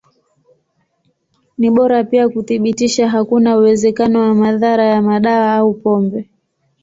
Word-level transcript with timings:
Ni 1.57 1.69
bora 1.69 2.03
pia 2.03 2.29
kuthibitisha 2.29 3.09
hakuna 3.09 3.57
uwezekano 3.57 4.19
wa 4.19 4.35
madhara 4.35 4.85
ya 4.85 5.01
madawa 5.01 5.53
au 5.53 5.73
pombe. 5.73 6.29